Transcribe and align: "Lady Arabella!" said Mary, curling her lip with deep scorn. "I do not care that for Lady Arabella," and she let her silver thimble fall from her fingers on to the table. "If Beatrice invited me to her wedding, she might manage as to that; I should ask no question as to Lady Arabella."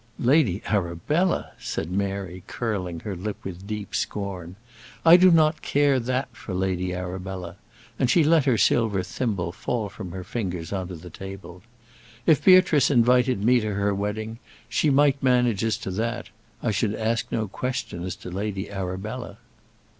"Lady 0.17 0.63
Arabella!" 0.65 1.51
said 1.59 1.91
Mary, 1.91 2.41
curling 2.47 3.01
her 3.01 3.15
lip 3.15 3.37
with 3.43 3.67
deep 3.67 3.93
scorn. 3.93 4.55
"I 5.05 5.15
do 5.15 5.29
not 5.29 5.61
care 5.61 5.99
that 5.99 6.35
for 6.35 6.55
Lady 6.55 6.91
Arabella," 6.91 7.57
and 7.99 8.09
she 8.09 8.23
let 8.23 8.45
her 8.45 8.57
silver 8.57 9.03
thimble 9.03 9.51
fall 9.51 9.89
from 9.89 10.09
her 10.11 10.23
fingers 10.23 10.73
on 10.73 10.87
to 10.87 10.95
the 10.95 11.11
table. 11.11 11.61
"If 12.25 12.43
Beatrice 12.43 12.89
invited 12.89 13.43
me 13.43 13.59
to 13.59 13.75
her 13.75 13.93
wedding, 13.93 14.39
she 14.67 14.89
might 14.89 15.21
manage 15.21 15.63
as 15.63 15.77
to 15.77 15.91
that; 15.91 16.29
I 16.63 16.71
should 16.71 16.95
ask 16.95 17.31
no 17.31 17.47
question 17.47 18.03
as 18.03 18.15
to 18.25 18.31
Lady 18.31 18.71
Arabella." 18.71 19.37